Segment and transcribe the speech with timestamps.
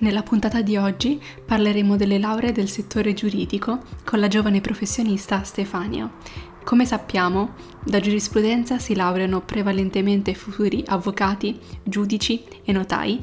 [0.00, 6.10] Nella puntata di oggi parleremo delle lauree del settore giuridico con la giovane professionista Stefania.
[6.64, 13.22] Come sappiamo, da giurisprudenza si laureano prevalentemente futuri avvocati, giudici e notai,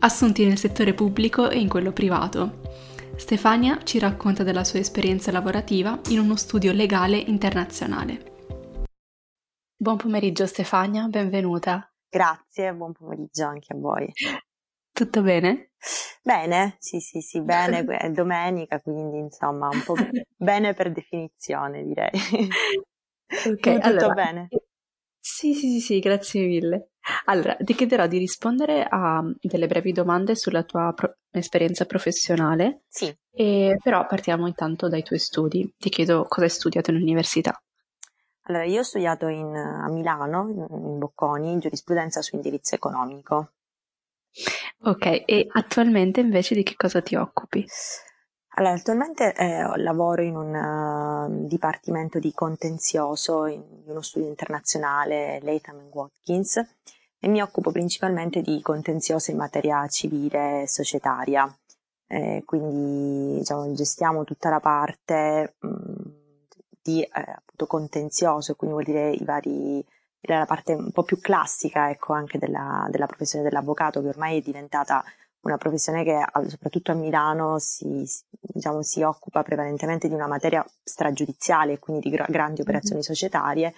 [0.00, 2.60] assunti nel settore pubblico e in quello privato.
[3.16, 8.32] Stefania ci racconta della sua esperienza lavorativa in uno studio legale internazionale.
[9.74, 11.90] Buon pomeriggio Stefania, benvenuta.
[12.10, 14.12] Grazie, buon pomeriggio anche a voi.
[14.94, 15.72] Tutto bene?
[16.22, 19.94] Bene, sì, sì, sì, bene, è domenica, quindi insomma, un po'
[20.36, 22.10] bene per definizione, direi.
[23.46, 24.48] Ok, tutto allora, bene.
[25.20, 26.90] Sì, sì, sì, sì, grazie mille.
[27.26, 32.84] Allora, ti chiederò di rispondere a delle brevi domande sulla tua pro- esperienza professionale.
[32.88, 33.14] Sì.
[33.30, 35.74] E, però partiamo intanto dai tuoi studi.
[35.76, 37.58] Ti chiedo cosa hai studiato in università.
[38.46, 43.52] Allora, io ho studiato in, a Milano, in Bocconi, giurisprudenza su indirizzo economico.
[44.82, 47.64] Ok, e attualmente invece di che cosa ti occupi?
[48.56, 55.88] Allora, attualmente eh, lavoro in un uh, dipartimento di contenzioso in, uno studio internazionale, Latham
[55.90, 56.62] Watkins,
[57.18, 61.52] e mi occupo principalmente di contenzioso in materia civile e societaria.
[62.06, 65.70] Eh, quindi diciamo, gestiamo tutta la parte mh,
[66.82, 69.84] di eh, contenzioso, quindi vuol dire i vari
[70.26, 74.42] la parte un po' più classica ecco, anche della, della professione dell'avvocato, che ormai è
[74.42, 75.04] diventata
[75.40, 81.78] una professione che soprattutto a Milano si, diciamo, si occupa prevalentemente di una materia stragiudiziale,
[81.78, 82.66] quindi di gra- grandi mhm.
[82.66, 83.08] operazioni mm-hmm.
[83.08, 83.74] societarie,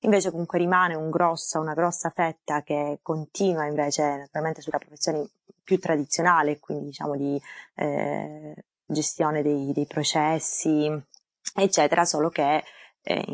[0.00, 5.26] invece comunque rimane un grossa, una grossa fetta che continua invece naturalmente sulla professione
[5.64, 7.40] più tradizionale, quindi diciamo di
[7.74, 8.54] eh,
[8.86, 10.90] gestione dei, dei processi,
[11.54, 12.62] eccetera, solo che
[13.02, 13.24] eh,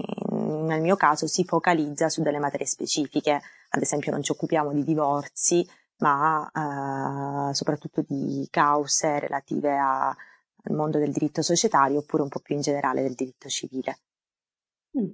[0.44, 3.40] nel mio caso si focalizza su delle materie specifiche,
[3.70, 5.66] ad esempio non ci occupiamo di divorzi,
[5.98, 6.50] ma
[7.50, 12.54] eh, soprattutto di cause relative a, al mondo del diritto societario oppure un po' più
[12.54, 13.98] in generale del diritto civile.
[14.98, 15.10] Mm.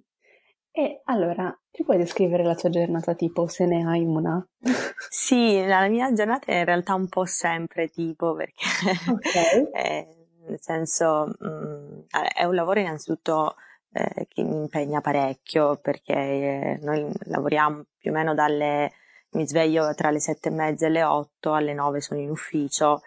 [0.72, 4.44] E allora, ti puoi descrivere la tua giornata tipo, se ne hai una?
[5.08, 8.64] sì, la mia giornata è in realtà un po' sempre tipo, perché
[9.10, 9.70] okay.
[9.72, 10.06] è,
[10.46, 12.00] nel senso mh, mm,
[12.34, 13.56] è un lavoro innanzitutto
[13.92, 18.92] eh, che mi impegna parecchio perché eh, noi lavoriamo più o meno dalle
[19.32, 23.02] mi sveglio tra le sette e mezza e le otto, alle nove sono in ufficio,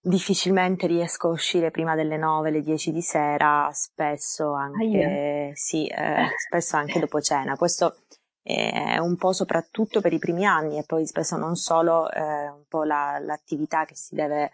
[0.00, 6.28] difficilmente riesco a uscire prima delle nove, le dieci di sera, spesso anche, sì, eh,
[6.46, 7.56] spesso anche dopo cena.
[7.56, 7.96] Questo
[8.42, 12.64] è un po' soprattutto per i primi anni e poi spesso non solo eh, un
[12.66, 14.50] po' la, l'attività che si deve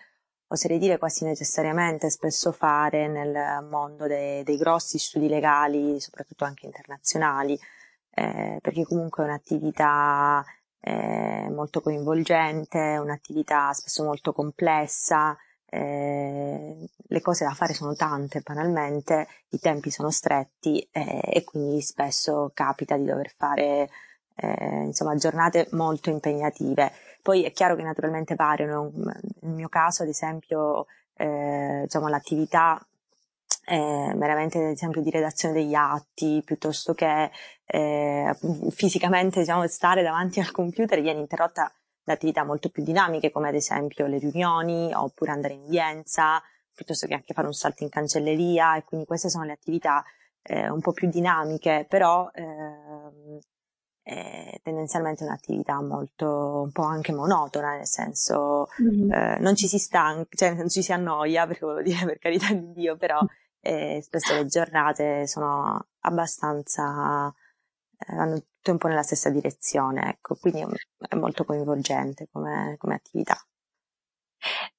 [0.54, 6.66] oserei dire quasi necessariamente spesso fare nel mondo dei, dei grossi studi legali, soprattutto anche
[6.66, 7.58] internazionali,
[8.14, 10.44] eh, perché comunque è un'attività
[10.80, 19.26] eh, molto coinvolgente, un'attività spesso molto complessa, eh, le cose da fare sono tante banalmente,
[19.50, 23.90] i tempi sono stretti eh, e quindi spesso capita di dover fare
[24.36, 26.92] eh, insomma giornate molto impegnative.
[27.24, 28.92] Poi è chiaro che naturalmente variano,
[29.40, 32.78] nel mio caso ad esempio eh, diciamo, l'attività
[33.64, 37.30] eh, meramente ad esempio di redazione degli atti piuttosto che
[37.64, 38.36] eh,
[38.68, 43.54] fisicamente diciamo, stare davanti al computer viene interrotta da attività molto più dinamiche come ad
[43.54, 46.42] esempio le riunioni oppure andare in udienza
[46.74, 50.04] piuttosto che anche fare un salto in cancelleria e quindi queste sono le attività
[50.42, 53.38] eh, un po' più dinamiche però ehm,
[54.04, 59.10] è tendenzialmente un'attività molto un po' anche monotona, nel senso mm-hmm.
[59.10, 62.52] eh, non ci si stanca, cioè non ci si annoia, perché volevo dire per carità
[62.52, 63.18] di Dio, però
[63.60, 67.34] eh, spesso le giornate sono abbastanza
[67.96, 70.60] eh, vanno tutte un po' nella stessa direzione, ecco, quindi
[71.08, 73.36] è molto coinvolgente come, come attività.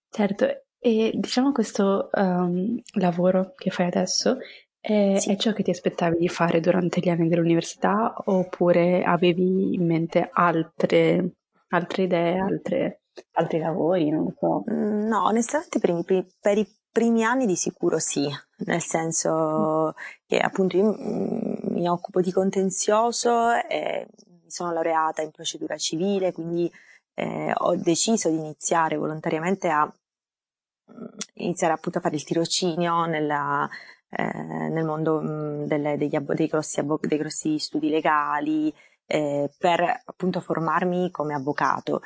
[0.07, 0.45] Certo,
[0.77, 4.37] e diciamo questo um, lavoro che fai adesso
[4.85, 5.31] è, sì.
[5.31, 10.29] è ciò che ti aspettavi di fare durante gli anni dell'università oppure avevi in mente
[10.31, 11.31] altre,
[11.69, 13.01] altre idee, altre,
[13.31, 14.11] altri lavori?
[14.11, 14.63] Non so.
[14.69, 19.95] Mm, no, onestamente per i, per i primi anni di sicuro sì, nel senso
[20.27, 24.07] che appunto io mm, mi occupo di contenzioso e
[24.43, 26.71] mi sono laureata in procedura civile, quindi
[27.15, 31.05] eh, ho deciso di iniziare volontariamente a mm,
[31.37, 33.67] iniziare appunto a fare il tirocinio nella,
[34.09, 38.73] eh, nel mondo mh, mm, delle, degli, dei, grossi, dei, grossi, studi legali
[39.05, 42.01] eh, per appunto formarmi come avvocato.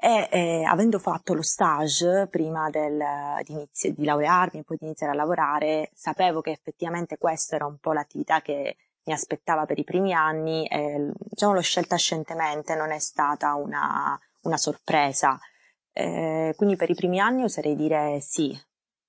[0.00, 3.02] E eh, avendo fatto lo stage prima del,
[3.42, 7.78] di, di laurearmi e poi di iniziare a lavorare, sapevo che effettivamente questa era un
[7.78, 12.92] po' l'attività che mi aspettava per i primi anni e diciamo l'ho scelta scientemente, non
[12.92, 15.38] è stata una, una sorpresa.
[15.92, 18.56] Eh, quindi per i primi anni oserei dire sì.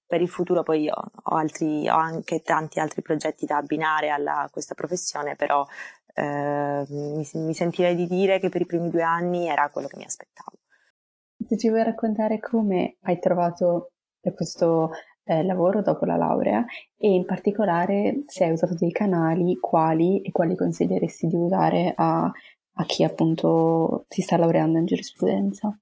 [0.10, 4.50] Per il futuro poi ho, ho, altri, ho anche tanti altri progetti da abbinare a
[4.52, 5.64] questa professione, però
[6.16, 9.98] eh, mi, mi sentirei di dire che per i primi due anni era quello che
[9.98, 10.58] mi aspettavo.
[11.48, 13.92] Se ci vuoi raccontare come hai trovato
[14.34, 14.90] questo
[15.26, 16.66] eh, lavoro dopo la laurea
[16.98, 22.24] e in particolare se hai usato dei canali, quali e quali consiglieresti di usare a,
[22.24, 25.80] a chi appunto si sta laureando in giurisprudenza?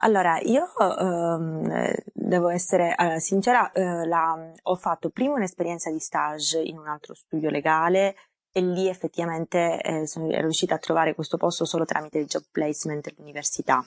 [0.00, 6.60] Allora, io ehm, devo essere eh, sincera, eh, la, ho fatto prima un'esperienza di stage
[6.60, 8.14] in un altro studio legale
[8.52, 13.10] e lì effettivamente eh, sono, riuscita a trovare questo posto solo tramite il job placement
[13.10, 13.84] dell'università.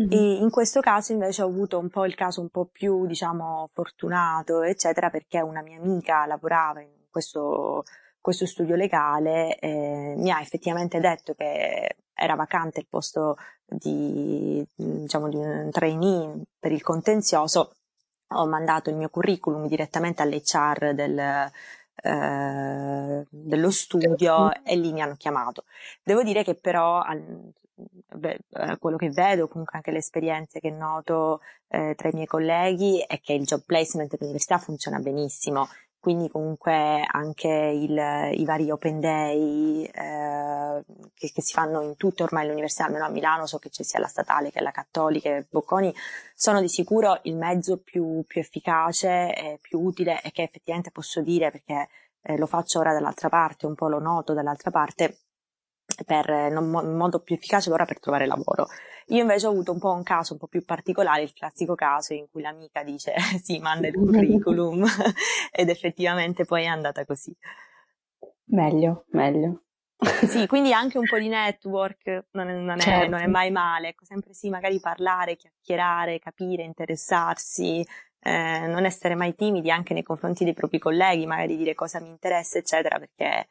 [0.00, 0.42] Mm-hmm.
[0.42, 4.62] In questo caso invece ho avuto un po' il caso un po' più, diciamo, fortunato,
[4.62, 7.82] eccetera, perché una mia amica lavorava in questo,
[8.20, 15.28] questo studio legale e mi ha effettivamente detto che era vacante il posto di, diciamo,
[15.28, 17.74] di un trainee per il contenzioso.
[18.32, 21.50] Ho mandato il mio curriculum direttamente all'HR del,
[22.02, 25.64] eh, dello studio e lì mi hanno chiamato.
[26.02, 27.52] Devo dire che però al,
[28.14, 32.26] beh, eh, quello che vedo, comunque anche le esperienze che noto eh, tra i miei
[32.26, 35.68] colleghi è che il job placement all'università funziona benissimo,
[36.00, 42.22] quindi comunque anche il, i vari open day eh, che, che, si fanno in tutte
[42.22, 45.46] ormai le almeno a Milano so che c'è sia la statale che la cattolica e
[45.48, 45.94] Bocconi,
[46.34, 51.20] sono di sicuro il mezzo più, più efficace e più utile e che effettivamente posso
[51.20, 51.88] dire perché
[52.22, 55.18] eh, lo faccio ora dall'altra parte, un po' lo noto dall'altra parte,
[56.04, 58.66] per, in modo più efficace ora per trovare lavoro.
[59.08, 62.14] Io invece ho avuto un po' un caso un po' più particolare, il classico caso
[62.14, 64.84] in cui l'amica dice sì, manda il curriculum
[65.50, 67.34] ed effettivamente poi è andata così.
[68.46, 69.62] Meglio, meglio.
[70.26, 73.10] Sì, quindi anche un po' di network non è, non, è, certo.
[73.10, 77.86] non è, mai male, ecco, sempre sì, magari parlare, chiacchierare, capire, interessarsi,
[78.20, 82.08] eh, non essere mai timidi anche nei confronti dei propri colleghi, magari dire cosa mi
[82.08, 83.48] interessa, eccetera, perché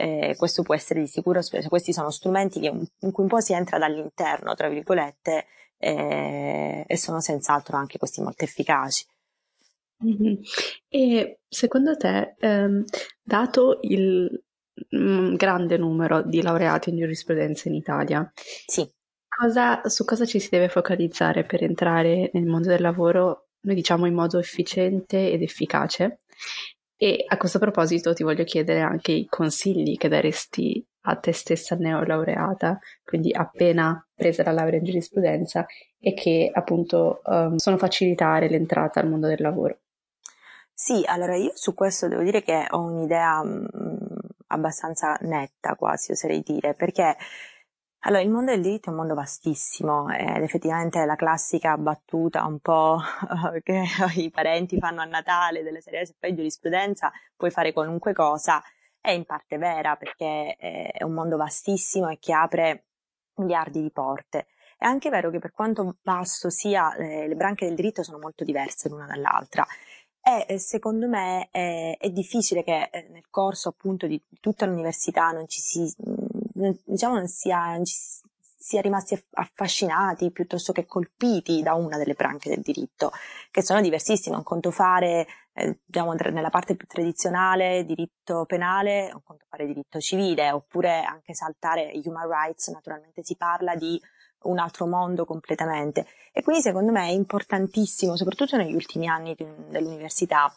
[0.00, 3.52] eh, questo può essere di sicuro, questi sono strumenti che, in cui un po' si
[3.52, 5.46] entra dall'interno, tra virgolette,
[5.76, 9.04] eh, e sono senz'altro anche questi molto efficaci.
[10.06, 10.34] Mm-hmm.
[10.88, 12.84] E secondo te, ehm,
[13.20, 14.40] dato il
[14.96, 18.32] mm, grande numero di laureati in giurisprudenza in Italia,
[18.66, 18.88] sì.
[19.28, 24.06] cosa, su cosa ci si deve focalizzare per entrare nel mondo del lavoro, noi diciamo
[24.06, 26.20] in modo efficiente ed efficace?
[27.00, 31.76] E a questo proposito ti voglio chiedere anche i consigli che daresti a te stessa
[31.76, 35.64] neolaureata, quindi appena presa la laurea in giurisprudenza
[36.00, 39.78] e che appunto um, sono facilitare l'entrata al mondo del lavoro.
[40.74, 43.96] Sì, allora io su questo devo dire che ho un'idea mh, mm,
[44.48, 47.16] abbastanza netta quasi, oserei dire, perché
[48.00, 52.60] allora, il mondo del diritto è un mondo vastissimo ed effettivamente la classica battuta un
[52.60, 52.98] po'
[53.62, 53.84] che
[54.16, 58.62] i parenti fanno a Natale delle serie se fai giurisprudenza puoi fare qualunque cosa
[59.00, 62.86] è in parte vera perché è un mondo vastissimo e che apre
[63.36, 64.46] miliardi di porte.
[64.76, 68.44] È anche vero che per quanto vasto sia, eh, le branche del diritto sono molto
[68.44, 69.66] diverse l'una dall'altra
[70.20, 75.30] e eh, secondo me è, è difficile che eh, nel corso appunto di tutta l'università
[75.30, 75.92] non ci si
[76.84, 83.12] diciamo non sia, sia rimasti affascinati piuttosto che colpiti da una delle branche del diritto,
[83.50, 84.36] che sono diversissime.
[84.36, 90.00] Un conto fare, eh, diciamo, nella parte più tradizionale, diritto penale, un conto fare diritto
[90.00, 94.00] civile, oppure anche saltare human rights, naturalmente si parla di
[94.42, 96.06] un altro mondo completamente.
[96.32, 100.52] E quindi secondo me è importantissimo, soprattutto negli ultimi anni dell'università,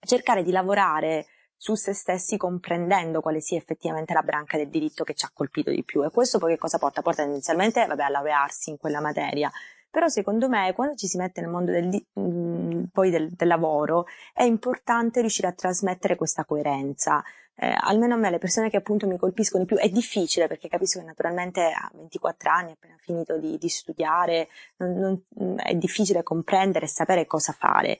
[0.00, 1.26] cercare di lavorare
[1.56, 5.70] su se stessi comprendendo quale sia effettivamente la branca del diritto che ci ha colpito
[5.70, 6.04] di più.
[6.04, 7.02] E questo poi che cosa porta?
[7.02, 9.50] Porta tendenzialmente vabbè, a laurearsi in quella materia.
[9.90, 11.88] Però secondo me quando ci si mette nel mondo del,
[12.20, 17.24] mm, del, del, lavoro è importante riuscire a trasmettere questa coerenza.
[17.58, 20.68] Eh, almeno a me, le persone che appunto mi colpiscono di più, è difficile perché
[20.68, 26.22] capisco che naturalmente a 24 anni, appena finito di, di studiare, non, non, è difficile
[26.22, 27.98] comprendere e sapere cosa fare.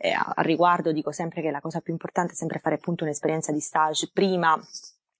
[0.00, 3.50] Eh, al riguardo dico sempre che la cosa più importante è sempre fare appunto un'esperienza
[3.50, 4.56] di stage prima,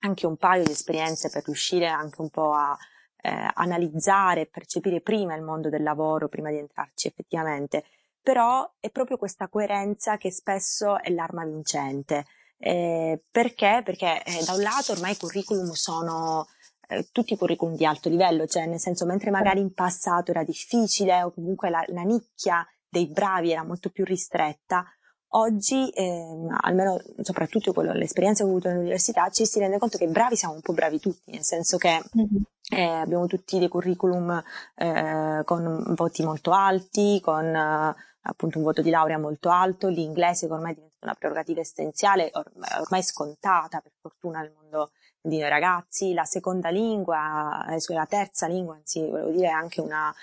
[0.01, 2.79] anche un paio di esperienze per riuscire anche un po' a
[3.21, 7.85] eh, analizzare e percepire prima il mondo del lavoro, prima di entrarci effettivamente.
[8.23, 12.27] però è proprio questa coerenza che spesso è l'arma vincente.
[12.59, 13.81] Eh, perché?
[13.85, 16.47] Perché eh, da un lato ormai i curriculum sono
[16.89, 20.45] eh, tutti i curriculum di alto livello, cioè nel senso mentre magari in passato era
[20.45, 24.85] difficile o comunque la, la nicchia dei bravi era molto più ristretta,
[25.31, 30.07] oggi, ehm, almeno soprattutto quello, l'esperienza che ho avuto all'università, ci si rende conto che
[30.07, 32.43] bravi siamo un po' bravi tutti, nel senso che mm-hmm.
[32.71, 34.43] eh, abbiamo tutti dei curriculum
[34.77, 40.47] eh, con voti molto alti, con eh, appunto un voto di laurea molto alto, l'inglese
[40.47, 45.39] che ormai è diventato una prerogativa essenziale, or- ormai scontata per fortuna nel mondo di
[45.39, 50.15] noi ragazzi, la seconda lingua, eh, la terza lingua, anzi volevo dire anche una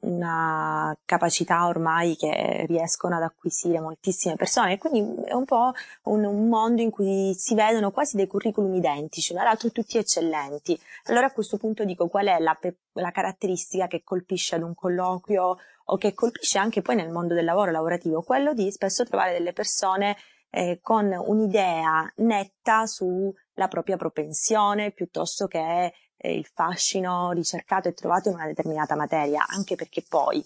[0.00, 5.72] una capacità ormai che riescono ad acquisire moltissime persone quindi è un po'
[6.04, 10.78] un, un, mondo in cui si vedono quasi dei curriculum identici, tra l'altro tutti eccellenti.
[11.04, 12.56] Allora a questo punto dico qual è la,
[12.92, 15.56] la caratteristica che colpisce ad un colloquio
[15.88, 19.52] o che colpisce anche poi nel mondo del lavoro lavorativo, quello di spesso trovare delle
[19.52, 20.16] persone
[20.50, 28.28] eh, con un'idea netta sulla propria propensione piuttosto che eh, il fascino ricercato e trovato
[28.28, 30.44] in una determinata materia, anche perché poi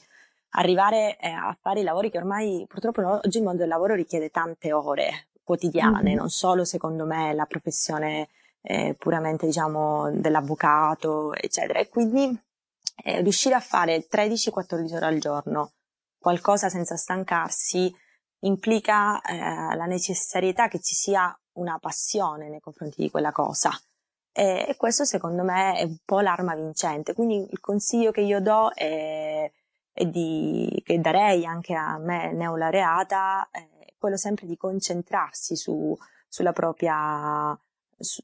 [0.50, 4.30] arrivare eh, a fare i lavori che ormai purtroppo oggi il mondo del lavoro richiede
[4.30, 6.16] tante ore quotidiane, mm-hmm.
[6.16, 8.28] non solo secondo me la professione
[8.62, 11.78] eh, puramente diciamo dell'avvocato, eccetera.
[11.78, 12.38] E quindi
[13.04, 15.72] eh, riuscire a fare 13-14 ore al giorno,
[16.18, 17.94] qualcosa senza stancarsi,
[18.40, 23.70] implica eh, la necessarietà che ci sia una passione nei confronti di quella cosa.
[24.32, 27.14] E, questo secondo me è un po' l'arma vincente.
[27.14, 29.50] Quindi il consiglio che io do è,
[29.92, 33.66] è di, che darei anche a me neolaureata è
[33.98, 35.96] quello sempre di concentrarsi su,
[36.28, 37.56] sulla propria,
[37.98, 38.22] su,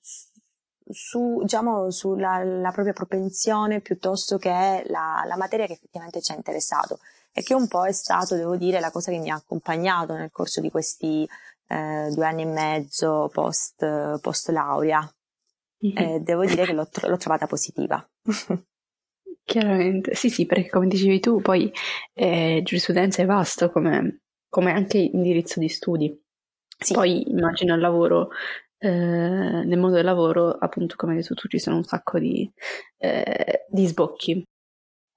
[0.89, 6.99] su, diciamo, sulla propria propensione piuttosto che la, la materia che effettivamente ci ha interessato
[7.33, 10.31] e che un po' è stato, devo dire, la cosa che mi ha accompagnato nel
[10.33, 11.29] corso di questi
[11.67, 15.07] eh, due anni e mezzo post, post laurea
[15.79, 18.07] eh, devo dire che l'ho, l'ho trovata positiva.
[19.47, 21.73] Chiaramente, sì, sì, perché come dicevi tu, poi
[22.15, 26.21] eh, giurisprudenza è vasto come, come, anche indirizzo di studi.
[26.77, 26.95] Sì.
[26.95, 28.31] Poi immagino il lavoro,
[28.79, 32.51] eh, nel mondo del lavoro, appunto, come hai detto tu, ci sono un sacco di,
[32.99, 34.43] eh, di sbocchi.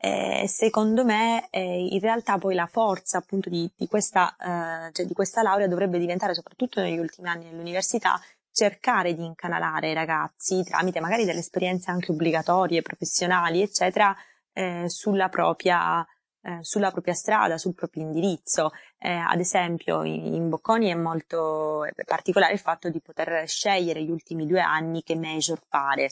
[0.01, 5.05] Eh, secondo me, eh, in realtà poi la forza appunto di, di, questa, eh, cioè
[5.05, 10.63] di questa laurea dovrebbe diventare, soprattutto negli ultimi anni dell'università, cercare di incanalare i ragazzi
[10.63, 14.15] tramite magari delle esperienze anche obbligatorie, professionali, eccetera,
[14.53, 16.05] eh, sulla propria
[16.41, 18.71] eh, sulla propria strada, sul proprio indirizzo.
[18.97, 24.09] Eh, ad esempio, in, in, Bocconi è molto particolare il fatto di poter scegliere gli
[24.09, 26.09] ultimi due anni che major fare.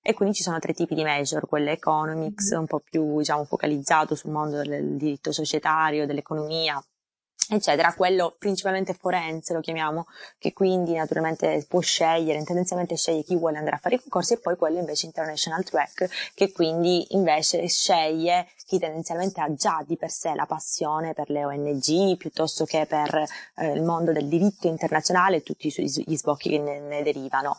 [0.00, 2.60] E quindi ci sono tre tipi di major, quello economics, mm-hmm.
[2.60, 6.80] un po' più diciamo, focalizzato sul mondo del diritto societario, dell'economia,
[7.48, 10.06] eccetera, quello principalmente forense lo chiamiamo,
[10.38, 14.38] che quindi naturalmente può scegliere, tendenzialmente sceglie chi vuole andare a fare i concorsi e
[14.38, 20.10] poi quello invece international track, che quindi invece sceglie chi tendenzialmente ha già di per
[20.10, 23.24] sé la passione per le ONG piuttosto che per
[23.56, 27.56] eh, il mondo del diritto internazionale e tutti gli sbocchi che ne, ne derivano.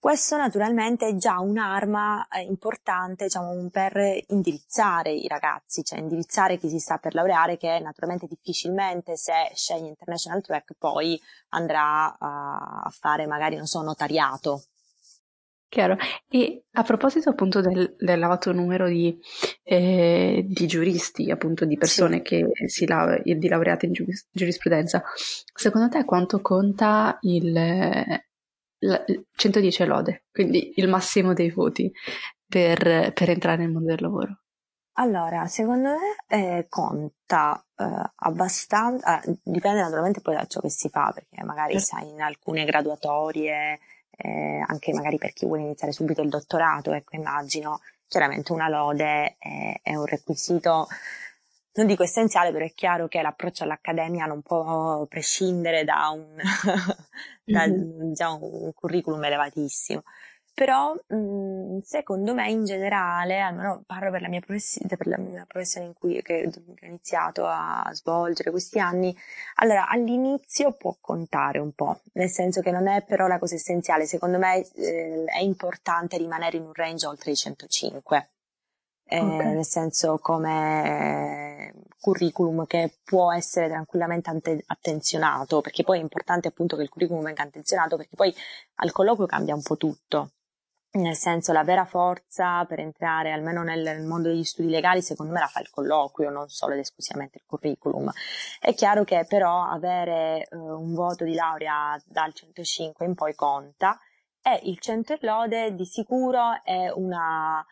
[0.00, 3.96] Questo naturalmente è già un'arma eh, importante diciamo, per
[4.28, 9.88] indirizzare i ragazzi, cioè indirizzare chi si sta per laureare che naturalmente difficilmente se sceglie
[9.88, 14.62] International Track poi andrà a fare magari, non so, notariato.
[15.70, 15.96] Chiaro.
[16.30, 19.18] E a proposito appunto del, dell'elevato numero di,
[19.64, 22.22] eh, di, giuristi, appunto di persone sì.
[22.22, 23.92] che si laure, di laureate in
[24.30, 25.02] giurisprudenza,
[25.52, 27.52] secondo te quanto conta il,
[28.78, 31.90] 110 lode, quindi il massimo dei voti
[32.46, 34.40] per, per entrare nel mondo del lavoro.
[35.00, 40.88] Allora, secondo me eh, conta eh, abbastanza, eh, dipende naturalmente poi da ciò che si
[40.88, 41.96] fa, perché magari certo.
[41.96, 43.78] sai in alcune graduatorie,
[44.10, 49.36] eh, anche magari per chi vuole iniziare subito il dottorato, ecco immagino, chiaramente una lode
[49.38, 50.88] è, è un requisito
[51.78, 56.34] non dico essenziale, però è chiaro che l'approccio all'accademia non può prescindere da un,
[57.44, 58.08] da, mm-hmm.
[58.08, 60.02] diciamo, un curriculum elevatissimo.
[60.52, 65.44] Però mh, secondo me in generale, almeno parlo per la mia, profess- per la mia
[65.46, 69.16] professione in cui che, che ho iniziato a svolgere questi anni,
[69.56, 74.06] allora all'inizio può contare un po', nel senso che non è però la cosa essenziale,
[74.06, 78.30] secondo me eh, è importante rimanere in un range oltre i 105
[79.08, 79.54] eh, okay.
[79.54, 86.76] nel senso come curriculum che può essere tranquillamente ante- attenzionato, perché poi è importante appunto
[86.76, 88.34] che il curriculum venga attenzionato, perché poi
[88.76, 90.32] al colloquio cambia un po' tutto.
[90.90, 95.38] nel senso la vera forza per entrare almeno nel mondo degli studi legali secondo me
[95.38, 98.10] la fa il colloquio, non solo ed esclusivamente il curriculum.
[98.58, 103.98] È chiaro che però avere eh, un voto di laurea dal 105 in poi conta
[104.42, 107.64] e il 100 e lode di sicuro è una,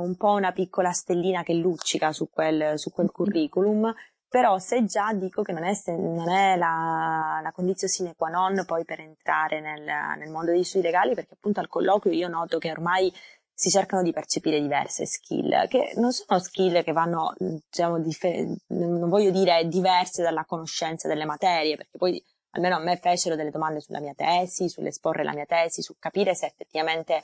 [0.00, 3.92] un po' una piccola stellina che luccica su quel, su quel curriculum
[4.34, 8.64] però se già dico che non è, non è la, la condizione sine qua non
[8.66, 9.84] poi per entrare nel,
[10.18, 13.12] nel mondo degli studi legali, perché appunto al colloquio io noto che ormai
[13.52, 19.08] si cercano di percepire diverse skill, che non sono skill che vanno, diciamo, dif- non
[19.08, 22.20] voglio dire diverse dalla conoscenza delle materie, perché poi
[22.50, 26.34] almeno a me fecero delle domande sulla mia tesi, sull'esporre la mia tesi, su capire
[26.34, 27.22] se effettivamente,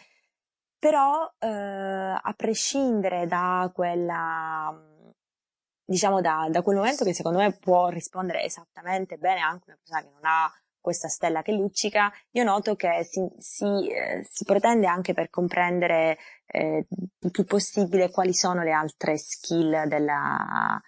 [0.80, 4.74] però eh, a prescindere da quella
[5.84, 10.02] diciamo da, da, quel momento che secondo me può rispondere esattamente bene anche una persona
[10.02, 14.86] che non ha questa stella che luccica, io noto che si, si, eh, si pretende
[14.86, 16.86] anche per comprendere eh,
[17.18, 20.80] il più possibile quali sono le altre skill della,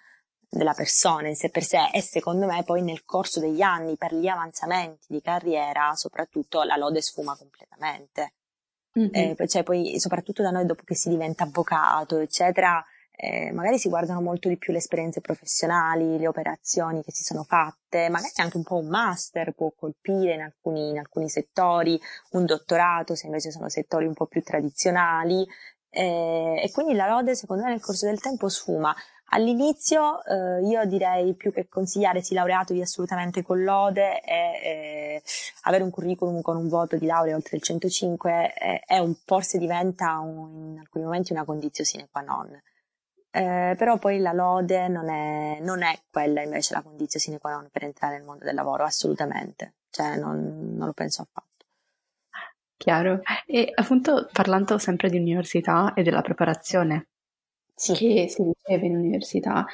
[0.49, 4.15] della persona in sé per sé e secondo me poi nel corso degli anni per
[4.15, 8.33] gli avanzamenti di carriera soprattutto la lode sfuma completamente.
[8.99, 9.09] Mm-hmm.
[9.39, 12.83] Eh, cioè poi soprattutto da noi dopo che si diventa avvocato eccetera
[13.15, 17.43] eh, magari si guardano molto di più le esperienze professionali, le operazioni che si sono
[17.43, 21.99] fatte, magari anche un po' un master può colpire in alcuni, in alcuni settori,
[22.31, 25.47] un dottorato se invece sono settori un po' più tradizionali
[25.89, 28.93] eh, e quindi la lode secondo me nel corso del tempo sfuma.
[29.33, 35.23] All'inizio eh, io direi più che consigliare si laureatevi assolutamente con lode e eh,
[35.63, 38.53] avere un curriculum con un voto di laurea oltre il 105
[38.85, 42.61] è un, forse diventa un, in alcuni momenti una condizione sine qua non
[43.35, 47.53] eh, però poi la lode non è, non è, quella invece la condizione sine qua
[47.53, 51.65] non per entrare nel mondo del lavoro, assolutamente, cioè non, non lo penso affatto.
[52.77, 53.21] Chiaro.
[53.47, 57.07] E appunto parlando sempre di università e della preparazione
[57.75, 57.93] sì.
[57.93, 59.65] che si riceve in università,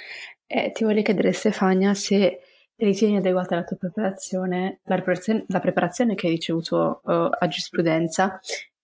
[0.46, 2.42] eh, ti voglio chiedere Stefania se
[2.76, 8.40] ritieni adeguata la tua preparazione, la preparazione, la preparazione che hai ricevuto uh, a giurisprudenza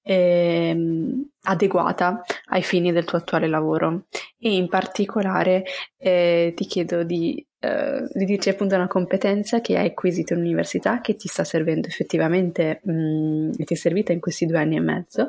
[0.05, 4.05] ehm, adeguata ai fini del tuo attuale lavoro
[4.37, 5.63] e in particolare
[5.97, 11.01] eh, ti chiedo di, eh, di dirci appunto una competenza che hai acquisito in università
[11.01, 14.81] che ti sta servendo effettivamente mh, mm, ti è servita in questi due anni e
[14.81, 15.27] mezzo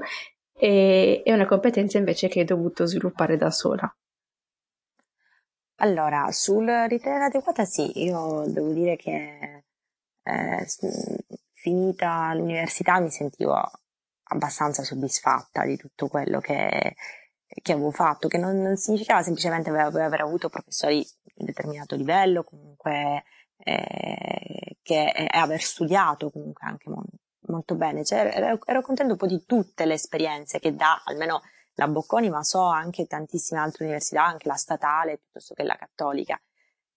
[0.58, 3.94] e, e una competenza invece che hai dovuto sviluppare da sola.
[5.80, 9.64] Allora, sul ritenere adeguata sì, io devo dire che
[10.22, 10.66] eh,
[11.52, 13.54] finita l'università mi sentivo
[14.28, 16.94] abbastanza soddisfatta di tutto quello che,
[17.46, 22.42] che avevo fatto, che non, non significava semplicemente aver, aver, avuto professori di determinato livello,
[22.42, 23.24] comunque
[23.58, 27.04] eh, che eh, aver studiato comunque anche mo-
[27.48, 31.42] molto bene, cioè, ero, ero contento un po' di tutte le esperienze che dà almeno
[31.74, 36.40] la Bocconi, ma so anche tantissime altre università, anche la statale piuttosto che la cattolica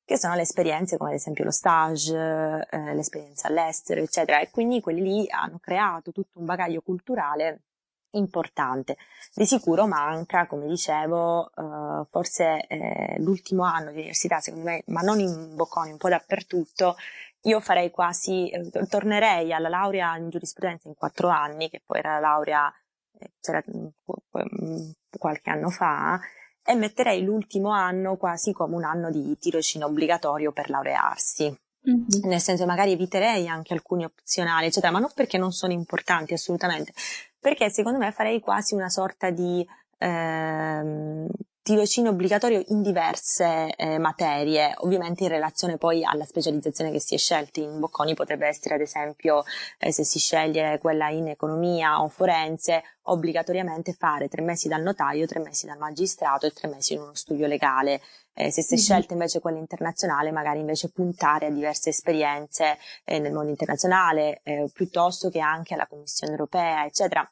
[0.10, 4.82] che sono le esperienze come ad esempio lo stage, eh, l'esperienza all'estero, eccetera, e quindi
[4.82, 7.66] quelli lì hanno creato tutto un bagaglio culturale
[8.14, 8.98] importante.
[9.36, 15.02] Di sicuro manca, come dicevo, eh, forse eh, l'ultimo anno di università, secondo me, ma
[15.02, 16.96] non in Bocconi, un po' dappertutto,
[17.44, 22.14] io farei quasi, eh, tornerei alla laurea in giurisprudenza in quattro anni, che poi era
[22.14, 22.74] la laurea,
[23.18, 26.20] eh, c'era mm, qualche anno fa,
[26.66, 31.46] e metterei l'ultimo anno quasi come un anno di tirocinio obbligatorio per laurearsi.
[31.90, 32.30] Mm-hmm.
[32.30, 36.94] Nel senso, magari eviterei anche alcuni opzionali, eccetera, ma non perché non sono importanti assolutamente,
[37.40, 39.66] perché secondo me farei quasi una sorta di
[39.98, 41.28] ehm,
[41.62, 47.18] tirocinio obbligatorio in diverse eh, materie, ovviamente in relazione poi alla specializzazione che si è
[47.18, 47.60] scelta.
[47.60, 49.44] In Bocconi potrebbe essere ad esempio
[49.78, 55.26] eh, se si sceglie quella in economia o forense, obbligatoriamente fare tre mesi dal notaio,
[55.26, 58.02] tre mesi dal magistrato e tre mesi in uno studio legale.
[58.34, 58.84] Eh, se si è mm-hmm.
[58.84, 64.70] scelta invece quella internazionale, magari invece puntare a diverse esperienze eh, nel mondo internazionale, eh,
[64.74, 67.30] piuttosto che anche alla Commissione europea, eccetera.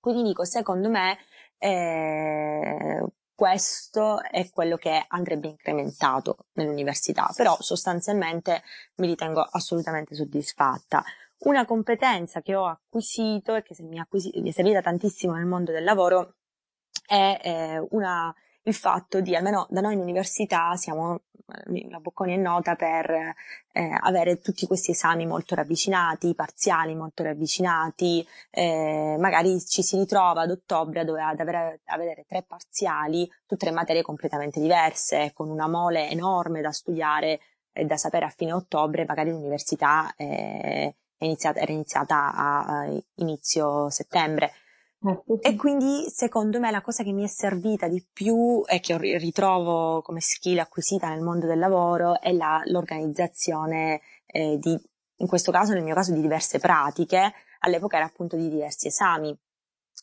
[0.00, 1.16] Quindi dico, secondo me,
[1.56, 3.02] eh,
[3.34, 8.62] questo è quello che andrebbe incrementato nell'università, però sostanzialmente
[8.96, 11.02] mi ritengo assolutamente soddisfatta.
[11.38, 15.72] Una competenza che ho acquisito e che mi, acquisi- mi è servita tantissimo nel mondo
[15.72, 16.36] del lavoro
[17.06, 21.20] è eh, una il fatto di, almeno da noi in università, siamo,
[21.66, 27.22] eh, la Bocconi è nota per eh, avere tutti questi esami molto ravvicinati, parziali molto
[27.22, 31.08] ravvicinati, eh, magari ci si ritrova ad ottobre ad
[31.40, 37.40] avere, avere tre parziali su tre materie completamente diverse, con una mole enorme da studiare
[37.72, 43.90] e da sapere a fine ottobre, magari l'università è iniziata, era iniziata a, a inizio
[43.90, 44.52] settembre.
[45.04, 45.38] Sì.
[45.42, 50.00] E quindi secondo me la cosa che mi è servita di più e che ritrovo
[50.00, 54.80] come skill acquisita nel mondo del lavoro è la, l'organizzazione eh, di,
[55.16, 59.36] in questo caso, nel mio caso, di diverse pratiche, all'epoca era appunto di diversi esami.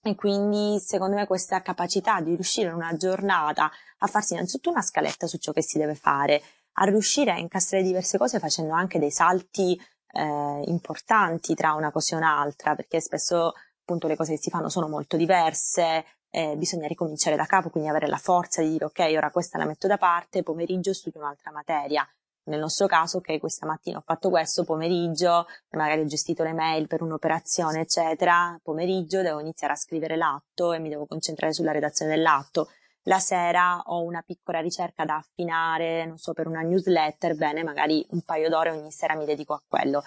[0.03, 4.81] E quindi secondo me questa capacità di riuscire in una giornata a farsi innanzitutto una
[4.81, 6.41] scaletta su ciò che si deve fare,
[6.73, 9.79] a riuscire a incastrare diverse cose facendo anche dei salti
[10.13, 13.53] eh, importanti tra una cosa e un'altra, perché spesso
[13.91, 17.89] appunto le cose che si fanno sono molto diverse, eh, bisogna ricominciare da capo, quindi
[17.89, 21.51] avere la forza di dire ok, ora questa la metto da parte, pomeriggio studio un'altra
[21.51, 22.07] materia.
[22.43, 26.87] Nel nostro caso, ok, questa mattina ho fatto questo, pomeriggio, magari ho gestito le mail
[26.87, 32.15] per un'operazione, eccetera, pomeriggio devo iniziare a scrivere l'atto e mi devo concentrare sulla redazione
[32.15, 32.69] dell'atto.
[33.05, 38.05] La sera ho una piccola ricerca da affinare, non so, per una newsletter, bene, magari
[38.11, 40.01] un paio d'ore ogni sera mi dedico a quello.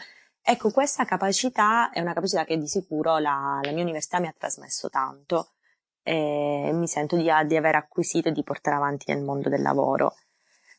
[0.47, 4.35] Ecco, questa capacità è una capacità che di sicuro la, la mia università mi ha
[4.37, 5.55] trasmesso tanto
[6.03, 10.17] e mi sento di, di aver acquisito e di portare avanti nel mondo del lavoro.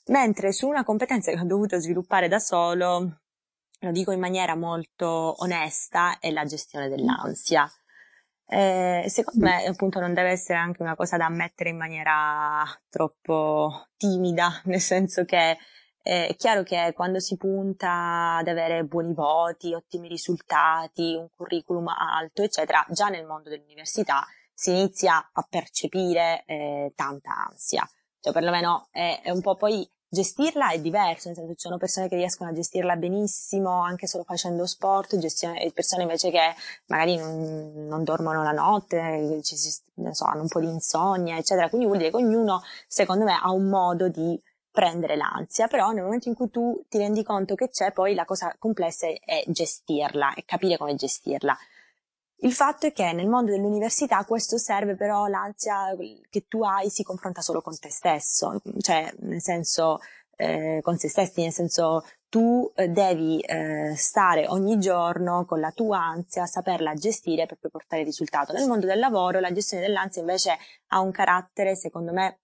[0.10, 3.22] Mentre su una competenza che ho dovuto sviluppare da solo,
[3.80, 7.68] lo dico in maniera molto onesta, è la gestione dell'ansia.
[8.48, 13.88] Eh, secondo me appunto non deve essere anche una cosa da ammettere in maniera troppo
[13.98, 15.58] timida, nel senso che
[16.08, 21.88] eh, è chiaro che quando si punta ad avere buoni voti, ottimi risultati, un curriculum
[21.88, 27.90] alto, eccetera, già nel mondo dell'università si inizia a percepire eh, tanta ansia.
[28.20, 32.08] Cioè, perlomeno è, è un po' poi gestirla è diverso, nel senso ci sono persone
[32.08, 36.54] che riescono a gestirla benissimo anche solo facendo sport, gestione, persone invece che
[36.86, 41.68] magari non, non dormono la notte, ci, so, hanno un po' di insonnia, eccetera.
[41.68, 44.40] Quindi vuol dire che ognuno, secondo me, ha un modo di
[44.76, 48.26] prendere l'ansia, però nel momento in cui tu ti rendi conto che c'è, poi la
[48.26, 51.58] cosa complessa è gestirla e capire come gestirla.
[52.40, 55.96] Il fatto è che nel mondo dell'università questo serve però l'ansia
[56.30, 60.00] che tu hai si confronta solo con te stesso, cioè nel senso
[60.36, 65.72] eh, con se stessi, nel senso tu eh, devi eh, stare ogni giorno con la
[65.72, 68.52] tua ansia, saperla gestire per poi portare risultato.
[68.52, 70.58] Nel mondo del lavoro la gestione dell'ansia invece
[70.88, 72.40] ha un carattere secondo me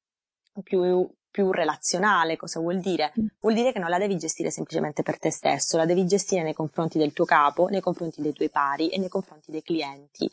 [0.63, 2.35] più più relazionale.
[2.35, 3.13] Cosa vuol dire?
[3.19, 3.25] Mm.
[3.39, 6.53] Vuol dire che non la devi gestire semplicemente per te stesso, la devi gestire nei
[6.53, 10.29] confronti del tuo capo, nei confronti dei tuoi pari e nei confronti dei clienti.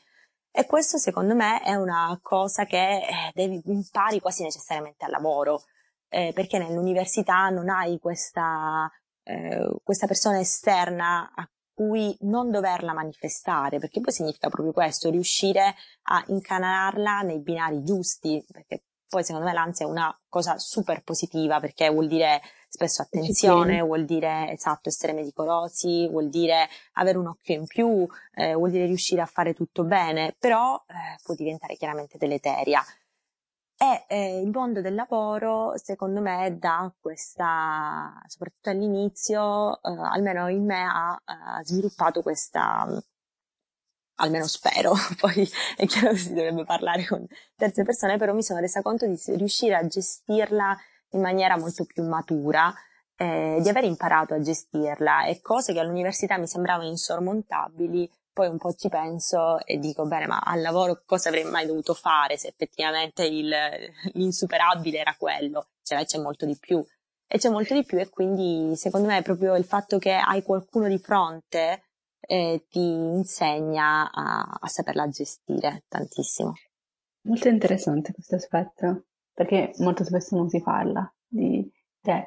[0.50, 5.62] E questo secondo me è una cosa che eh, devi impari quasi necessariamente al lavoro,
[6.08, 8.90] eh, perché nell'università non hai questa,
[9.22, 15.76] eh, questa persona esterna a cui non doverla manifestare, perché poi significa proprio questo, riuscire
[16.10, 21.60] a incanalarla nei binari giusti, perché poi secondo me l'ansia è una cosa super positiva
[21.60, 27.54] perché vuol dire spesso attenzione, vuol dire esatto essere meticolosi, vuol dire avere un occhio
[27.54, 32.18] in più, eh, vuol dire riuscire a fare tutto bene, però eh, può diventare chiaramente
[32.18, 32.84] deleteria.
[33.80, 40.64] E eh, il mondo del lavoro, secondo me, da questa, soprattutto all'inizio, eh, almeno in
[40.64, 42.88] me ha, ha sviluppato questa,
[44.18, 47.26] almeno spero, poi è chiaro che si dovrebbe parlare con
[47.56, 50.76] terze persone, però mi sono resa conto di riuscire a gestirla
[51.12, 52.72] in maniera molto più matura,
[53.16, 58.58] eh, di aver imparato a gestirla e cose che all'università mi sembravano insormontabili, poi un
[58.58, 62.46] po' ci penso e dico, bene, ma al lavoro cosa avrei mai dovuto fare se
[62.46, 63.52] effettivamente il,
[64.12, 65.70] l'insuperabile era quello?
[65.82, 66.84] Cioè, c'è molto di più.
[67.30, 70.88] E c'è molto di più e quindi secondo me proprio il fatto che hai qualcuno
[70.88, 71.87] di fronte
[72.20, 76.52] eh, ti insegna a, a saperla gestire tantissimo.
[77.22, 81.70] Molto interessante questo aspetto, perché molto spesso non si parla di,
[82.02, 82.26] cioè,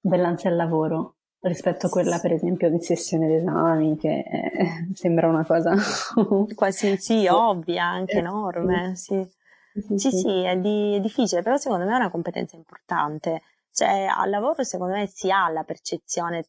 [0.00, 5.44] dell'ansia al lavoro rispetto a quella, per esempio, di sessione d'esami, che eh, sembra una
[5.44, 5.74] cosa
[6.54, 8.96] quasi sì, ovvia, anche enorme.
[8.96, 9.26] Sì,
[9.72, 13.42] sì, sì, sì è, di, è difficile, però secondo me è una competenza importante.
[13.70, 16.46] Cioè, al lavoro secondo me si ha la percezione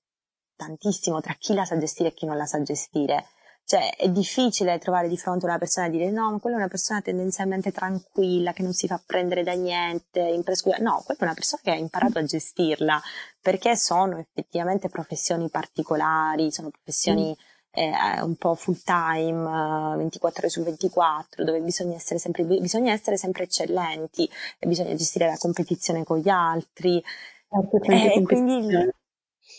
[0.60, 3.26] tantissimo tra chi la sa gestire e chi non la sa gestire.
[3.69, 6.67] Cioè, è difficile trovare di fronte una persona e dire no, ma quella è una
[6.67, 10.78] persona tendenzialmente tranquilla, che non si fa prendere da niente, imprescura.
[10.80, 13.00] No, quella è una persona che ha imparato a gestirla,
[13.39, 17.80] perché sono effettivamente professioni particolari, sono professioni mm.
[17.80, 23.17] eh, un po' full time, 24 ore su 24, dove bisogna essere sempre, bisogna essere
[23.17, 27.04] sempre eccellenti, e bisogna gestire la competizione con gli altri.
[27.48, 28.91] Certo, e eh, quindi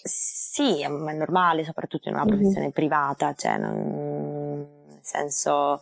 [0.03, 2.71] sì, è normale, soprattutto in una professione mm-hmm.
[2.71, 5.81] privata, cioè non, nel senso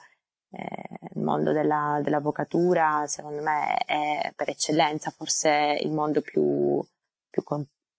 [0.50, 6.82] eh, il mondo della, dell'avvocatura secondo me è per eccellenza forse il mondo più,
[7.28, 7.42] più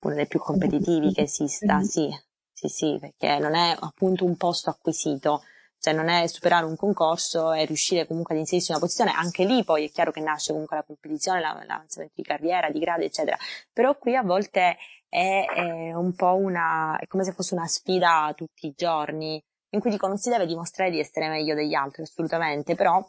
[0.01, 1.83] uno dei più competitivi che esista, mm-hmm.
[1.83, 2.09] sì,
[2.51, 5.43] sì, sì, perché non è appunto un posto acquisito,
[5.79, 9.45] cioè non è superare un concorso e riuscire comunque ad inserirsi in una posizione, anche
[9.45, 13.37] lì poi è chiaro che nasce comunque la competizione, l'avanzamento di carriera, di grado, eccetera,
[13.71, 18.31] però qui a volte è, è un po' una, è come se fosse una sfida
[18.35, 22.03] tutti i giorni, in cui dico non si deve dimostrare di essere meglio degli altri,
[22.03, 23.03] assolutamente, però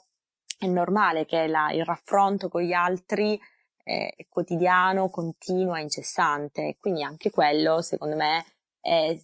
[0.59, 3.39] è normale che la, il raffronto con gli altri
[3.83, 8.45] è quotidiano, continuo, è incessante, quindi anche quello, secondo me,
[8.81, 9.19] è,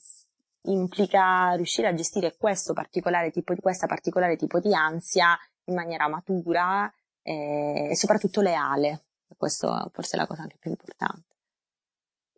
[0.66, 6.08] implica riuscire a gestire questo particolare tipo di, questa particolare tipo di ansia in maniera
[6.08, 9.02] matura eh, e soprattutto leale.
[9.36, 11.34] Questo forse è la cosa anche più importante.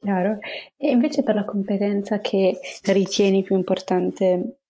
[0.01, 0.38] Chiaro.
[0.77, 4.61] E invece per la competenza che ritieni più importante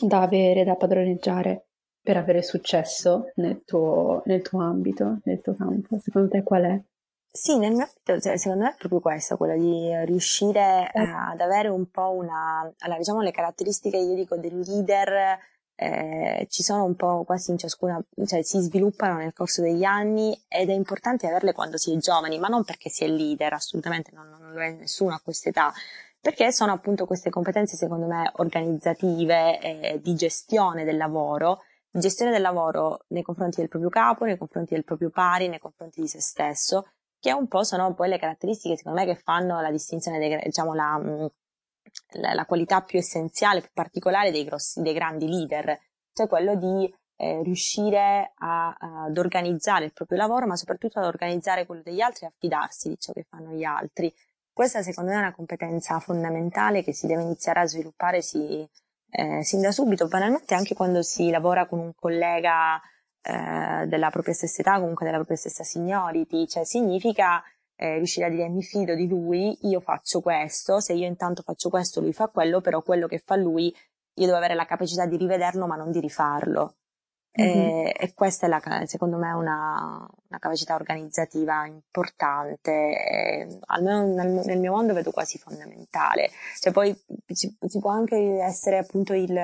[0.00, 1.66] da avere, da padroneggiare
[2.02, 6.80] per avere successo nel tuo, nel tuo ambito, nel tuo campo, secondo te qual è?
[7.32, 11.40] Sì, nel mio ambito, cioè, secondo me è proprio questo, quello di riuscire eh, ad
[11.40, 15.38] avere un po' una, allora diciamo le caratteristiche, io dico, del leader
[15.76, 20.38] eh, ci sono un po' quasi in ciascuna, cioè si sviluppano nel corso degli anni
[20.48, 24.10] ed è importante averle quando si è giovani, ma non perché si è leader, assolutamente
[24.12, 25.72] non, non lo è nessuno a questa età,
[26.20, 32.32] perché sono appunto queste competenze secondo me organizzative, eh, di gestione del lavoro, di gestione
[32.32, 36.08] del lavoro nei confronti del proprio capo, nei confronti del proprio pari, nei confronti di
[36.08, 36.88] se stesso,
[37.20, 40.74] che un po' sono poi le caratteristiche, secondo me, che fanno la distinzione, dei, diciamo,
[40.74, 40.98] la,
[42.12, 45.78] la, la, qualità più essenziale, più particolare dei, grossi, dei grandi leader,
[46.12, 51.66] cioè quello di eh, riuscire a, ad organizzare il proprio lavoro, ma soprattutto ad organizzare
[51.66, 54.12] quello degli altri e a fidarsi di ciò che fanno gli altri.
[54.52, 58.66] Questa secondo me è una competenza fondamentale che si deve iniziare a sviluppare sì,
[59.10, 62.80] eh, sin da subito, banalmente anche quando si lavora con un collega
[63.22, 67.42] eh, della propria stessa età, comunque della propria stessa seniority, cioè significa
[67.76, 71.68] eh, riuscire a dire mi fido di lui, io faccio questo, se io intanto faccio
[71.70, 73.74] questo lui fa quello, però quello che fa lui
[74.14, 76.74] io devo avere la capacità di rivederlo ma non di rifarlo.
[77.40, 77.86] Mm-hmm.
[77.86, 84.42] E, e, questa è la, secondo me una, una capacità organizzativa importante, e, almeno nel,
[84.44, 86.30] nel, mio mondo vedo quasi fondamentale.
[86.58, 86.94] Cioè poi
[87.32, 89.38] ci, ci può anche essere appunto il,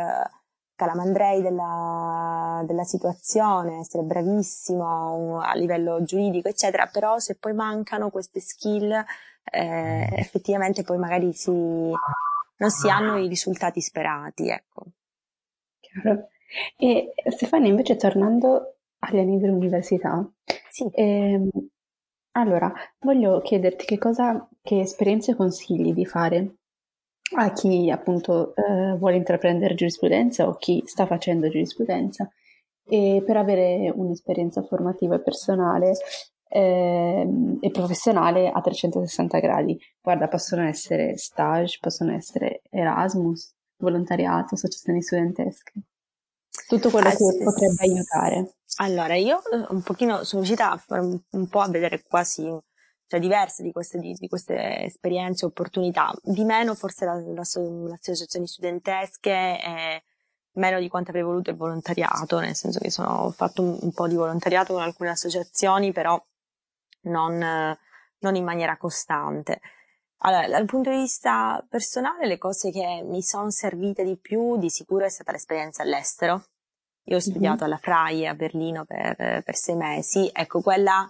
[0.77, 8.41] calamandrei della, della situazione, essere bravissimo a livello giuridico, eccetera, però se poi mancano queste
[8.41, 8.93] skill,
[9.51, 14.85] eh, effettivamente poi magari si, non si hanno i risultati sperati, ecco.
[15.81, 16.29] Chiaro.
[16.77, 20.25] E Stefania, invece tornando agli anni dell'università,
[20.71, 20.89] sì.
[20.93, 21.49] ehm,
[22.33, 26.57] allora, voglio chiederti che cosa, che esperienze consigli di fare
[27.35, 32.31] a chi appunto eh, vuole intraprendere giurisprudenza o chi sta facendo giurisprudenza
[32.89, 35.93] e per avere un'esperienza formativa e personale
[36.49, 37.29] eh,
[37.61, 39.79] e professionale a 360 gradi.
[40.01, 45.73] Guarda, possono essere stage, possono essere Erasmus, volontariato, associazioni studentesche.
[46.69, 47.91] Tutto quello ah, che sì, potrebbe sì.
[47.91, 48.55] aiutare.
[48.77, 52.49] Allora, io eh, un pochino sono riuscita a fare un, un po' a vedere quasi
[53.07, 57.93] cioè diverse di queste, di, di queste esperienze, opportunità, di meno forse la, la, le
[57.93, 60.03] associazioni studentesche e
[60.53, 63.93] meno di quanto avrei voluto il volontariato, nel senso che sono, ho fatto un, un
[63.93, 66.21] po' di volontariato con alcune associazioni, però
[67.03, 67.39] non,
[68.19, 69.61] non in maniera costante.
[70.21, 74.71] Allora, dal punto di vista personale, le cose che mi sono servite di più, di
[74.71, 76.43] sicuro, è stata l'esperienza all'estero.
[77.05, 77.65] Io ho studiato mm-hmm.
[77.65, 81.07] alla FRAI a Berlino per, per sei mesi, ecco, quella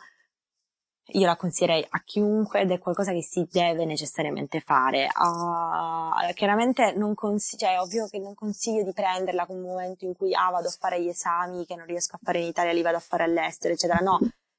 [1.10, 5.08] io la consiglierei a chiunque ed è qualcosa che si deve necessariamente fare.
[5.14, 10.04] Uh, chiaramente non consiglio, cioè è ovvio che non consiglio di prenderla con un momento
[10.04, 12.72] in cui ah, vado a fare gli esami che non riesco a fare in Italia,
[12.72, 14.00] li vado a fare all'estero, eccetera.
[14.00, 14.18] No,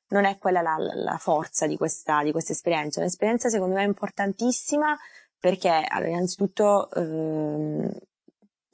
[0.09, 3.01] non è quella la, la forza di questa, di questa esperienza.
[3.01, 4.97] Un'esperienza secondo me importantissima
[5.39, 7.91] perché allora, innanzitutto ehm,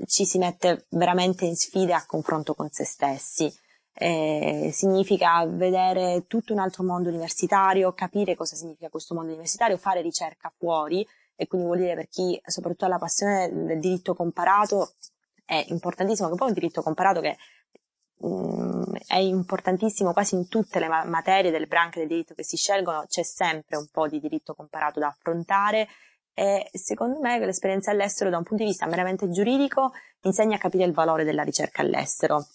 [0.05, 3.51] ci si mette veramente in sfida a confronto con se stessi
[3.93, 10.01] eh, significa vedere tutto un altro mondo universitario, capire cosa significa questo mondo universitario, fare
[10.01, 14.93] ricerca fuori e quindi vuol dire per chi soprattutto ha la passione del diritto comparato
[15.45, 17.37] è importantissimo, che poi è un diritto comparato che
[18.17, 22.43] mh, mm, è importantissimo quasi in tutte le ma- materie delle branche del diritto che
[22.43, 25.87] si scelgono, c'è sempre un po' di diritto comparato da affrontare
[26.35, 30.83] e secondo me l'esperienza all'estero da un punto di vista meramente giuridico insegna a capire
[30.85, 32.47] il valore della ricerca all'estero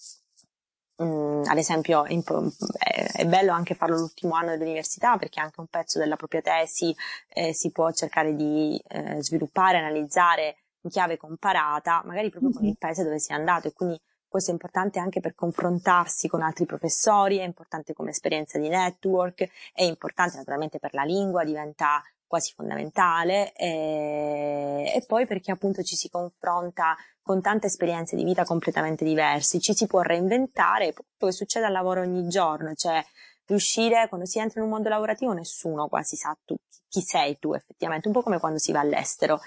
[1.01, 6.01] Mm, ad esempio è, è, bello anche farlo l'ultimo anno dell'università perché anche un pezzo
[6.01, 6.93] della propria tesi
[7.29, 12.59] eh, si può cercare di eh, sviluppare, analizzare in chiave comparata, magari proprio mm-hmm.
[12.59, 16.27] con il paese dove si è andato e quindi questo è importante anche per confrontarsi
[16.27, 21.45] con altri professori, è importante come esperienza di network, è importante naturalmente per la lingua,
[21.45, 26.95] diventa quasi fondamentale e, e poi perché appunto ci si confronta
[27.29, 31.73] con tante esperienze di vita completamente diverse, ci si può reinventare, quello che succede al
[31.73, 33.05] lavoro ogni giorno, cioè
[33.45, 36.57] riuscire, quando si entra in un mondo lavorativo nessuno quasi sa tu,
[36.89, 39.41] chi sei tu effettivamente, un po' come quando si va all'estero,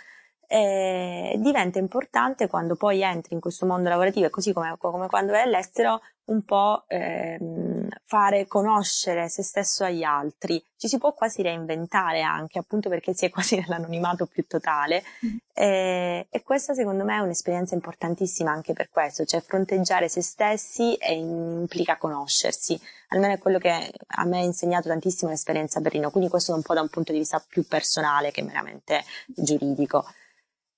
[0.46, 5.32] eh, diventa importante quando poi entri in questo mondo lavorativo e così come, come quando
[5.32, 10.64] vai all'estero un po' ehm, fare conoscere se stesso agli altri.
[10.78, 15.04] Ci si può quasi reinventare anche, appunto perché si è quasi nell'anonimato più totale.
[15.26, 15.38] Mm.
[15.54, 20.96] Eh, e questa secondo me è un'esperienza importantissima anche per questo, cioè fronteggiare se stessi
[20.96, 22.80] e implica conoscersi.
[23.10, 26.56] Almeno è quello che a me ha insegnato tantissimo l'esperienza a Berlino, quindi questo è
[26.56, 30.06] un po' da un punto di vista più personale che meramente giuridico.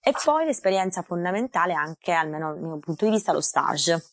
[0.06, 4.04] E poi l'esperienza fondamentale anche, almeno dal mio punto di vista, lo stage.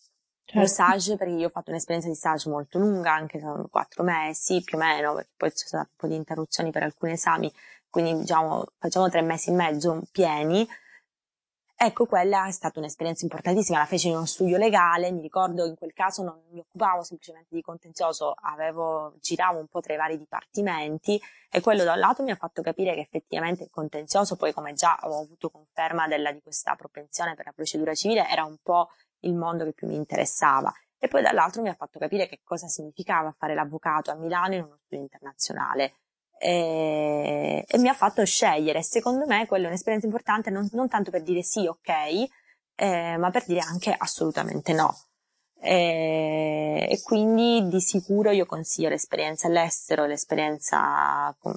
[0.50, 0.66] Certo.
[0.66, 4.78] Stage, perché io ho fatto un'esperienza di stage molto lunga, anche sono quattro mesi più
[4.78, 7.52] o meno, perché poi ci sono state un po' di interruzioni per alcuni esami,
[7.88, 10.66] quindi diciamo facciamo tre mesi e mezzo pieni,
[11.82, 15.76] Ecco, quella è stata un'esperienza importantissima, la feci in uno studio legale, mi ricordo in
[15.76, 20.18] quel caso non mi occupavo semplicemente di contenzioso, avevo, giravo un po' tra i vari
[20.18, 21.18] dipartimenti
[21.50, 24.74] e quello da un lato mi ha fatto capire che effettivamente il contenzioso, poi come
[24.74, 28.90] già avevo avuto conferma della, di questa propensione per la procedura civile, era un po'
[29.20, 30.72] il mondo che più mi interessava.
[30.98, 34.62] E poi dall'altro mi ha fatto capire che cosa significava fare l'avvocato a Milano in
[34.62, 35.94] uno studio internazionale
[36.38, 38.82] e, e mi ha fatto scegliere.
[38.82, 41.88] Secondo me quella è un'esperienza importante non, non tanto per dire sì, ok,
[42.74, 44.94] eh, ma per dire anche assolutamente no.
[45.62, 51.54] E, e, quindi di sicuro io consiglio l'esperienza all'estero, l'esperienza, con,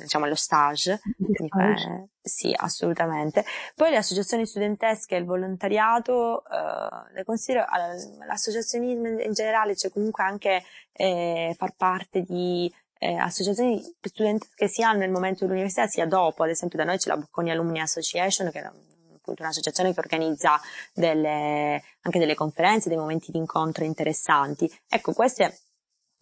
[0.00, 1.00] diciamo, lo stage.
[1.48, 1.74] Fa,
[2.22, 3.44] sì, assolutamente.
[3.74, 7.64] Poi le associazioni studentesche e il volontariato, eh, le considero,
[8.26, 15.10] l'associazionismo in generale, cioè comunque anche eh, far parte di eh, associazioni studentesche sia nel
[15.10, 18.70] momento dell'università sia dopo, ad esempio da noi c'è la Bocconi Alumni Association che è
[19.20, 20.60] appunto un'associazione che organizza
[20.92, 24.70] delle, anche delle conferenze, dei momenti di incontro interessanti.
[24.88, 25.60] Ecco, queste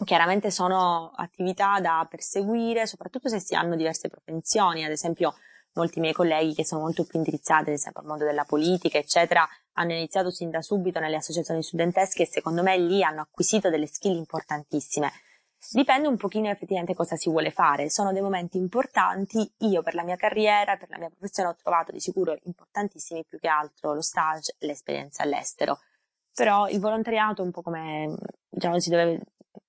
[0.05, 5.35] chiaramente sono attività da perseguire, soprattutto se si hanno diverse propensioni, ad esempio
[5.75, 9.49] molti miei colleghi che sono molto più indirizzati ad esempio al mondo della politica, eccetera,
[9.75, 13.87] hanno iniziato sin da subito nelle associazioni studentesche e secondo me lì hanno acquisito delle
[13.87, 15.13] skill importantissime.
[15.73, 17.91] Dipende un pochino effettivamente cosa si vuole fare.
[17.91, 19.51] Sono dei momenti importanti.
[19.59, 23.39] Io per la mia carriera, per la mia professione ho trovato di sicuro importantissimi più
[23.39, 25.81] che altro lo stage e l'esperienza all'estero.
[26.33, 28.15] Però il volontariato un po' come,
[28.49, 29.21] diciamo, si deve,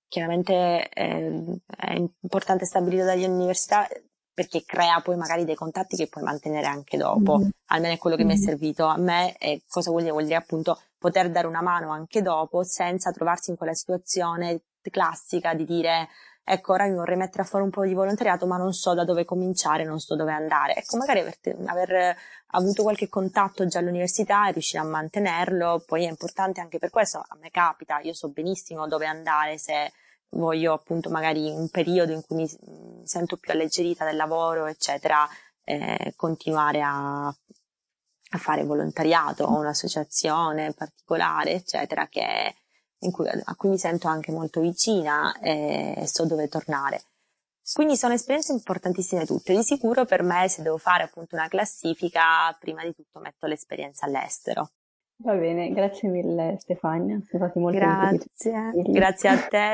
[0.07, 3.87] chiaramente eh, è importante stabilito dalle università
[4.31, 7.39] perché crea poi magari dei contatti che puoi mantenere anche dopo.
[7.39, 7.49] Mm-hmm.
[7.71, 8.37] Almeno è quello che mm-hmm.
[8.37, 10.13] mi è servito a me e cosa vuol dire?
[10.13, 15.53] Vuol dire appunto poter dare una mano anche dopo senza trovarsi in quella situazione classica
[15.53, 16.09] di dire
[16.51, 19.05] ecco ora mi vorrei mettere a fare un po' di volontariato ma non so da
[19.05, 20.75] dove cominciare, non so dove andare.
[20.75, 26.09] Ecco magari aver, aver avuto qualche contatto già all'università e riuscire a mantenerlo, poi è
[26.09, 29.91] importante anche per questo, a me capita, io so benissimo dove andare se
[30.31, 35.27] voglio appunto magari un periodo in cui mi sento più alleggerita del lavoro eccetera,
[35.63, 37.35] eh, continuare a,
[38.29, 42.55] a fare volontariato o un'associazione particolare eccetera che
[43.11, 47.01] cui, a cui mi sento anche molto vicina e so dove tornare.
[47.71, 49.53] Quindi sono esperienze importantissime tutte.
[49.53, 54.05] Di sicuro per me, se devo fare appunto una classifica, prima di tutto metto l'esperienza
[54.05, 54.71] all'estero.
[55.17, 59.73] Va bene, grazie mille Stefania, siamo stati molto Grazie, grazie a te.